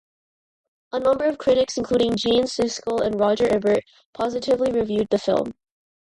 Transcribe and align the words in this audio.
A 0.93 0.99
number 0.99 1.25
of 1.25 1.37
critics, 1.37 1.77
including 1.77 2.15
Gene 2.15 2.45
Siskel 2.45 3.05
and 3.05 3.19
Roger 3.19 3.45
Ebert, 3.53 3.83
positively 4.15 4.71
reviewed 4.71 5.09
the 5.11 5.19
film. 5.19 5.53